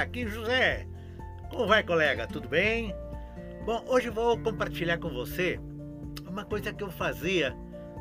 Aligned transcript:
Aqui 0.00 0.26
José. 0.26 0.86
Como 1.50 1.66
vai, 1.66 1.82
colega? 1.82 2.26
Tudo 2.26 2.48
bem? 2.48 2.94
Bom, 3.66 3.84
hoje 3.86 4.08
vou 4.08 4.38
compartilhar 4.38 4.96
com 4.96 5.10
você 5.10 5.60
uma 6.26 6.42
coisa 6.42 6.72
que 6.72 6.82
eu 6.82 6.90
fazia 6.90 7.54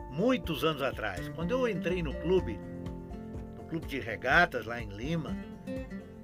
muitos 0.09 0.63
anos 0.63 0.81
atrás. 0.81 1.27
Quando 1.35 1.51
eu 1.51 1.67
entrei 1.67 2.01
no 2.01 2.13
clube, 2.13 2.57
no 3.57 3.63
clube 3.65 3.85
de 3.85 3.99
regatas 3.99 4.65
lá 4.65 4.81
em 4.81 4.87
Lima, 4.87 5.35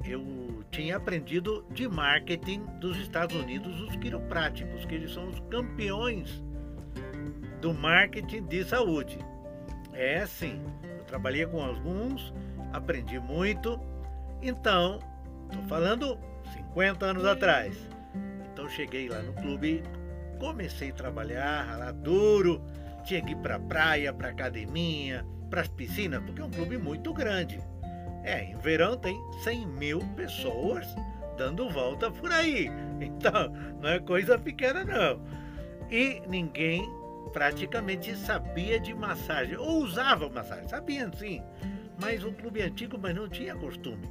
eu 0.05 0.63
tinha 0.71 0.95
aprendido 0.95 1.65
de 1.69 1.89
marketing 1.89 2.61
dos 2.79 2.97
Estados 2.97 3.35
Unidos 3.35 3.81
os 3.81 3.97
quiropráticos, 3.97 4.85
que 4.85 4.95
eles 4.95 5.13
são 5.13 5.27
os 5.27 5.41
campeões 5.49 6.41
do 7.59 7.73
marketing 7.73 8.45
de 8.45 8.63
saúde. 8.63 9.19
É 9.91 10.19
assim, 10.19 10.61
eu 10.97 11.03
trabalhei 11.03 11.45
com 11.45 11.61
alguns, 11.61 12.33
aprendi 12.71 13.19
muito, 13.19 13.77
então, 14.41 14.99
estou 15.55 15.67
falando 15.67 16.17
50 16.53 17.05
anos 17.05 17.25
atrás. 17.25 17.77
Então 18.51 18.69
cheguei 18.69 19.07
lá 19.09 19.19
no 19.19 19.33
clube, 19.33 19.83
comecei 20.39 20.89
a 20.89 20.93
trabalhar, 20.93 21.63
ralar 21.63 21.93
duro, 21.93 22.61
tinha 23.03 23.21
que 23.21 23.31
ir 23.31 23.37
para 23.37 23.55
a 23.55 23.59
praia, 23.59 24.13
para 24.13 24.29
academia, 24.29 25.25
para 25.49 25.61
as 25.61 25.67
piscinas, 25.67 26.21
porque 26.23 26.41
é 26.41 26.45
um 26.45 26.51
clube 26.51 26.77
muito 26.77 27.13
grande. 27.13 27.59
É, 28.23 28.43
em 28.43 28.57
verão 28.57 28.97
tem 28.97 29.19
100 29.43 29.67
mil 29.67 29.99
pessoas 30.15 30.87
dando 31.37 31.69
volta 31.69 32.11
por 32.11 32.31
aí. 32.31 32.69
Então, 32.97 33.51
não 33.81 33.89
é 33.89 33.99
coisa 33.99 34.39
pequena 34.39 34.85
não. 34.85 35.21
E 35.91 36.21
ninguém 36.29 36.89
praticamente 37.33 38.15
sabia 38.15 38.79
de 38.79 38.93
massagem, 38.93 39.57
ou 39.57 39.83
usava 39.83 40.29
massagem, 40.29 40.65
sabiam 40.69 41.11
sim, 41.11 41.43
mas 41.99 42.23
um 42.23 42.31
clube 42.31 42.61
antigo, 42.61 42.97
mas 42.97 43.13
não 43.13 43.27
tinha 43.27 43.53
costume. 43.53 44.09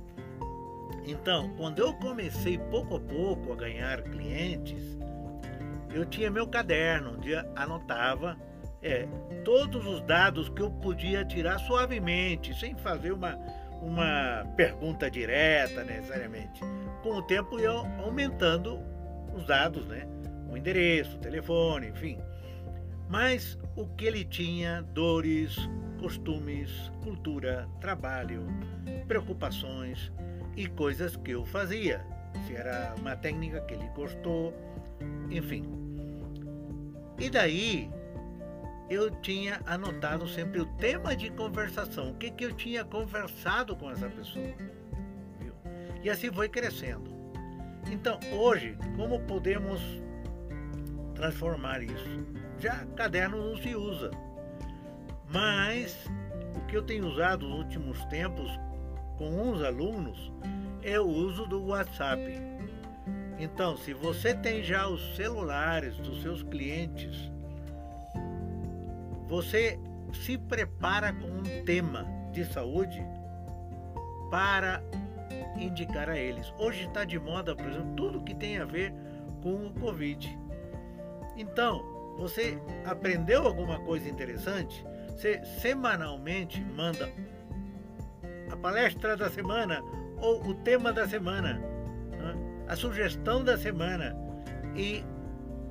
Então, 1.06 1.50
quando 1.56 1.78
eu 1.78 1.92
comecei 1.94 2.58
pouco 2.58 2.96
a 2.96 3.00
pouco 3.00 3.52
a 3.52 3.56
ganhar 3.56 4.02
clientes, 4.02 4.98
eu 5.92 6.04
tinha 6.04 6.30
meu 6.30 6.46
caderno, 6.46 7.14
onde 7.16 7.34
anotava 7.54 8.36
é, 8.82 9.06
todos 9.44 9.86
os 9.86 10.00
dados 10.02 10.48
que 10.48 10.60
eu 10.60 10.70
podia 10.70 11.24
tirar 11.24 11.58
suavemente, 11.58 12.52
sem 12.58 12.74
fazer 12.76 13.12
uma, 13.12 13.38
uma 13.80 14.44
pergunta 14.56 15.10
direta 15.10 15.84
necessariamente. 15.84 16.60
Com 17.02 17.16
o 17.16 17.22
tempo 17.22 17.58
eu 17.58 17.86
aumentando 18.04 18.80
os 19.34 19.46
dados, 19.46 19.86
né? 19.86 20.06
O 20.50 20.56
endereço, 20.56 21.16
o 21.16 21.20
telefone, 21.20 21.88
enfim. 21.88 22.18
Mas 23.08 23.58
o 23.76 23.86
que 23.86 24.06
ele 24.06 24.24
tinha, 24.24 24.82
dores, 24.82 25.56
costumes, 25.98 26.90
cultura, 27.02 27.68
trabalho, 27.80 28.46
preocupações 29.06 30.12
e 30.56 30.66
coisas 30.68 31.16
que 31.16 31.32
eu 31.32 31.44
fazia. 31.44 32.04
Se 32.46 32.54
era 32.54 32.94
uma 32.98 33.16
técnica 33.16 33.60
que 33.62 33.74
ele 33.74 33.88
gostou, 33.94 34.54
enfim. 35.30 35.64
E 37.18 37.30
daí 37.30 37.90
eu 38.90 39.10
tinha 39.10 39.60
anotado 39.66 40.28
sempre 40.28 40.60
o 40.60 40.66
tema 40.76 41.16
de 41.16 41.30
conversação, 41.30 42.10
o 42.10 42.14
que, 42.14 42.30
que 42.30 42.44
eu 42.44 42.52
tinha 42.52 42.84
conversado 42.84 43.76
com 43.76 43.90
essa 43.90 44.08
pessoa. 44.08 44.52
Viu? 45.40 45.54
E 46.02 46.10
assim 46.10 46.30
foi 46.30 46.48
crescendo. 46.48 47.14
Então, 47.90 48.18
hoje, 48.32 48.76
como 48.96 49.20
podemos 49.20 49.80
transformar 51.14 51.82
isso? 51.82 52.26
Já 52.58 52.84
caderno 52.96 53.50
não 53.50 53.56
se 53.56 53.74
usa. 53.74 54.10
Mas 55.30 56.06
o 56.56 56.60
que 56.66 56.76
eu 56.76 56.82
tenho 56.82 57.06
usado 57.06 57.48
nos 57.48 57.58
últimos 57.58 58.04
tempos 58.06 58.50
com 59.16 59.28
uns 59.28 59.62
alunos 59.62 60.32
é 60.82 60.98
o 61.00 61.06
uso 61.06 61.46
do 61.46 61.66
WhatsApp. 61.66 62.40
Então, 63.38 63.76
se 63.76 63.92
você 63.92 64.34
tem 64.34 64.62
já 64.62 64.86
os 64.86 65.16
celulares 65.16 65.96
dos 65.96 66.22
seus 66.22 66.42
clientes, 66.42 67.30
você 69.26 69.78
se 70.12 70.38
prepara 70.38 71.12
com 71.12 71.26
um 71.26 71.64
tema 71.64 72.06
de 72.32 72.44
saúde 72.44 73.04
para 74.30 74.82
indicar 75.56 76.08
a 76.08 76.18
eles. 76.18 76.52
Hoje 76.58 76.86
está 76.86 77.04
de 77.04 77.18
moda, 77.18 77.54
por 77.56 77.66
exemplo, 77.66 77.94
tudo 77.96 78.22
que 78.22 78.34
tem 78.34 78.58
a 78.58 78.64
ver 78.64 78.92
com 79.42 79.66
o 79.66 79.74
Covid. 79.74 80.38
Então, 81.36 81.82
você 82.16 82.58
aprendeu 82.84 83.46
alguma 83.46 83.80
coisa 83.80 84.08
interessante? 84.08 84.84
Você 85.08 85.44
semanalmente 85.60 86.60
manda 86.60 87.10
a 88.50 88.56
palestra 88.56 89.16
da 89.16 89.30
semana 89.30 89.82
ou 90.18 90.46
o 90.48 90.54
tema 90.54 90.92
da 90.92 91.06
semana, 91.08 91.54
né? 91.54 92.34
a 92.68 92.76
sugestão 92.76 93.42
da 93.42 93.56
semana. 93.56 94.16
E 94.76 95.04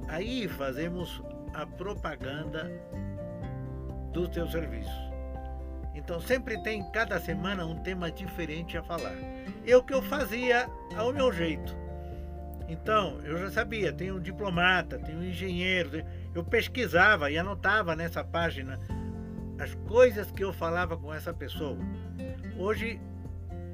aí 0.08 0.48
fazemos 0.48 1.22
a 1.54 1.66
propaganda 1.66 2.72
do 4.12 4.28
teu 4.28 4.48
serviço. 4.48 5.14
Então 5.96 6.20
sempre 6.20 6.62
tem 6.64 6.84
cada 6.92 7.20
semana 7.20 7.66
um 7.66 7.76
tema 7.84 8.12
diferente 8.12 8.78
a 8.78 8.84
falar. 8.84 9.16
E 9.66 9.74
o 9.74 9.84
que 9.84 9.94
eu 9.94 10.02
fazia 10.02 10.68
ao 10.98 11.14
meu 11.14 11.32
jeito. 11.32 11.84
Então, 12.68 13.20
eu 13.24 13.38
já 13.38 13.52
sabia, 13.52 13.92
tem 13.92 14.12
um 14.12 14.20
diplomata, 14.20 14.98
tem 14.98 15.16
um 15.16 15.24
engenheiro, 15.24 16.04
eu 16.34 16.44
pesquisava 16.44 17.30
e 17.30 17.38
anotava 17.38 17.96
nessa 17.96 18.24
página 18.24 18.80
as 19.64 19.74
coisas 19.88 20.30
que 20.30 20.44
eu 20.44 20.52
falava 20.52 20.98
com 20.98 21.14
essa 21.14 21.34
pessoa. 21.34 21.78
Hoje 22.58 23.00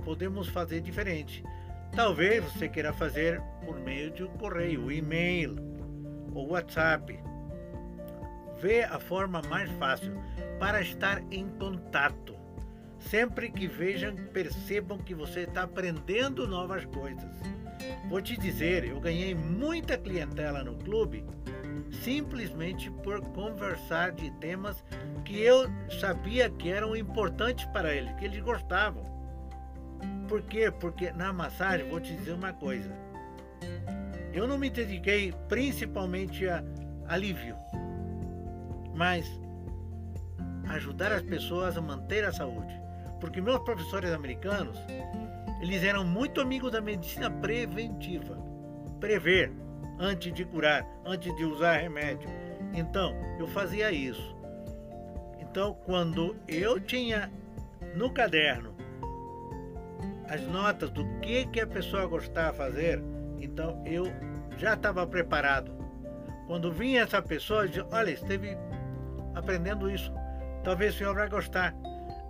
podemos 0.05 0.47
fazer 0.47 0.81
diferente. 0.81 1.43
Talvez 1.95 2.43
você 2.43 2.69
queira 2.69 2.93
fazer 2.93 3.41
por 3.65 3.79
meio 3.79 4.11
de 4.11 4.23
um 4.23 4.27
correio, 4.27 4.91
e-mail 4.91 5.55
ou 6.33 6.51
WhatsApp 6.51 7.19
vê 8.61 8.83
a 8.83 8.99
forma 8.99 9.41
mais 9.49 9.71
fácil 9.79 10.13
para 10.59 10.79
estar 10.81 11.23
em 11.31 11.49
contato. 11.57 12.37
Sempre 12.99 13.49
que 13.49 13.67
vejam, 13.67 14.15
percebam 14.31 14.99
que 14.99 15.15
você 15.15 15.41
está 15.41 15.63
aprendendo 15.63 16.45
novas 16.45 16.85
coisas. 16.85 17.35
Vou 18.09 18.21
te 18.21 18.37
dizer, 18.37 18.83
eu 18.83 18.99
ganhei 18.99 19.33
muita 19.33 19.97
clientela 19.97 20.63
no 20.63 20.75
clube 20.75 21.25
simplesmente 21.91 22.89
por 23.03 23.21
conversar 23.21 24.11
de 24.11 24.29
temas 24.39 24.83
que 25.29 25.39
eu 25.39 25.69
sabia 25.99 26.49
que 26.49 26.71
eram 26.71 26.95
importantes 26.95 27.63
para 27.65 27.93
eles, 27.93 28.11
que 28.15 28.25
eles 28.25 28.41
gostavam. 28.41 29.03
Por 30.27 30.41
quê? 30.41 30.71
Porque 30.71 31.11
na 31.11 31.31
massagem, 31.31 31.87
vou 31.87 31.99
te 31.99 32.15
dizer 32.15 32.33
uma 32.33 32.51
coisa. 32.51 32.91
Eu 34.33 34.47
não 34.47 34.57
me 34.57 34.69
dediquei 34.69 35.31
principalmente 35.47 36.47
a 36.47 36.63
alívio 37.07 37.55
mas 38.99 39.25
ajudar 40.67 41.13
as 41.13 41.21
pessoas 41.21 41.77
a 41.77 41.81
manter 41.81 42.25
a 42.25 42.33
saúde. 42.33 42.77
Porque 43.21 43.39
meus 43.39 43.59
professores 43.59 44.11
americanos, 44.11 44.77
eles 45.61 45.85
eram 45.85 46.03
muito 46.03 46.41
amigos 46.41 46.73
da 46.73 46.81
medicina 46.81 47.31
preventiva. 47.31 48.37
Prever 48.99 49.53
antes 49.97 50.33
de 50.33 50.43
curar, 50.43 50.85
antes 51.05 51.33
de 51.37 51.45
usar 51.45 51.77
remédio. 51.77 52.29
Então, 52.73 53.15
eu 53.39 53.47
fazia 53.47 53.89
isso. 53.89 54.35
Então, 55.49 55.73
quando 55.83 56.35
eu 56.47 56.79
tinha 56.79 57.31
no 57.95 58.11
caderno 58.11 58.75
as 60.27 60.41
notas 60.43 60.91
do 60.91 61.03
que, 61.21 61.47
que 61.47 61.59
a 61.59 61.65
pessoa 61.65 62.05
gostava 62.05 62.53
fazer, 62.53 63.01
então 63.39 63.81
eu 63.83 64.05
já 64.59 64.75
estava 64.75 65.07
preparado. 65.07 65.71
Quando 66.45 66.71
vinha 66.71 67.01
essa 67.01 67.19
pessoa, 67.19 67.63
eu 67.63 67.67
dizia, 67.67 67.87
olha, 67.91 68.11
esteve 68.11 68.55
aprendendo 69.33 69.89
isso. 69.89 70.13
Talvez 70.63 70.93
o 70.93 70.97
senhor 70.99 71.15
vai 71.15 71.27
gostar. 71.27 71.73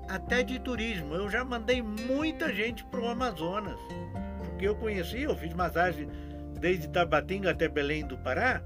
Até 0.08 0.41
de 0.41 0.58
turismo. 0.58 1.14
Eu 1.14 1.29
já 1.29 1.43
mandei 1.43 1.82
muita 1.82 2.53
gente 2.53 2.85
para 2.85 3.02
o 3.02 3.09
Amazonas. 3.09 3.79
Porque 4.46 4.66
eu 4.66 4.76
conheci, 4.76 5.23
eu 5.23 5.35
fiz 5.35 5.53
massagem 5.53 6.09
desde 6.58 6.88
Tabatinga 6.88 7.52
até 7.52 7.67
Belém 7.67 8.05
do 8.05 8.17
Pará. 8.17 8.61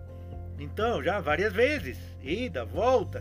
Então, 0.59 1.03
já 1.03 1.19
várias 1.19 1.53
vezes. 1.53 1.97
Ida, 2.21 2.63
volta. 2.63 3.19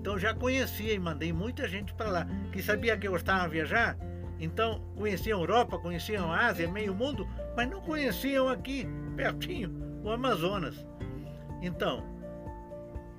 Então 0.00 0.18
já 0.18 0.34
conhecia 0.34 0.94
e 0.94 0.98
mandei 0.98 1.30
muita 1.30 1.68
gente 1.68 1.92
para 1.92 2.10
lá. 2.10 2.26
Que 2.50 2.62
sabia 2.62 2.96
que 2.96 3.06
eu 3.06 3.12
gostava 3.12 3.44
de 3.44 3.50
viajar. 3.50 3.98
Então 4.38 4.80
conheciam 4.96 5.38
a 5.38 5.42
Europa, 5.42 5.78
conheciam 5.78 6.32
a 6.32 6.46
Ásia, 6.46 6.66
meio 6.66 6.94
mundo, 6.94 7.28
mas 7.54 7.68
não 7.68 7.82
conheciam 7.82 8.48
aqui, 8.48 8.88
pertinho, 9.14 9.70
o 10.02 10.10
Amazonas. 10.10 10.86
Então, 11.60 12.02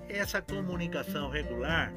essa 0.10 0.42
comunicação 0.42 1.30
regular 1.30 1.94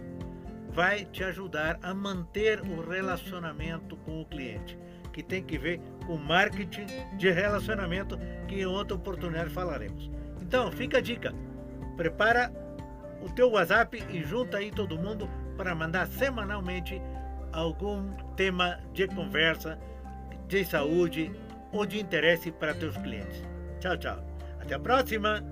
vai 0.68 1.06
te 1.06 1.24
ajudar 1.24 1.78
a 1.82 1.94
manter 1.94 2.60
o 2.60 2.86
relacionamento 2.86 3.96
com 3.98 4.20
o 4.20 4.26
cliente, 4.26 4.78
que 5.12 5.22
tem 5.22 5.42
que 5.42 5.56
ver 5.56 5.80
com 6.06 6.18
marketing 6.18 6.86
de 7.16 7.30
relacionamento, 7.30 8.18
que 8.46 8.60
em 8.60 8.66
outra 8.66 8.96
oportunidade 8.96 9.48
falaremos. 9.48 10.10
Então, 10.42 10.70
fica 10.70 10.98
a 10.98 11.00
dica. 11.00 11.32
Prepara 11.96 12.52
o 13.24 13.30
teu 13.30 13.50
WhatsApp 13.50 14.04
e 14.10 14.22
junta 14.22 14.58
aí 14.58 14.70
todo 14.70 14.98
mundo 14.98 15.28
para 15.56 15.74
mandar 15.74 16.06
semanalmente 16.06 17.00
algum 17.52 18.12
tema 18.36 18.78
de 18.92 19.08
conversa 19.08 19.78
de 20.46 20.64
saúde 20.64 21.32
ou 21.72 21.86
de 21.86 21.98
interesse 21.98 22.52
para 22.52 22.74
teus 22.74 22.96
clientes. 22.98 23.42
Tchau, 23.80 23.96
tchau. 23.96 24.24
Até 24.60 24.74
a 24.74 24.78
próxima! 24.78 25.42